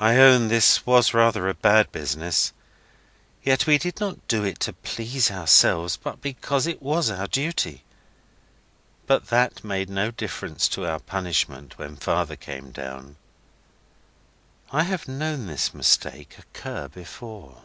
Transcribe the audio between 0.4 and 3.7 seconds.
this was rather a bad business. Yet